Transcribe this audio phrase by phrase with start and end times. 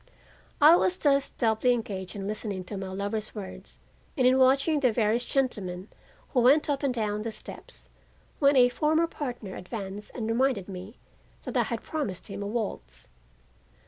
[0.59, 3.77] I was thus doubly engaged in listening to my lover's words
[4.17, 5.89] and in watching the various gentlemen
[6.29, 7.91] who went up and down the steps,
[8.39, 10.97] when a former partner advanced and reminded me
[11.43, 13.09] that I had promised him a waltz.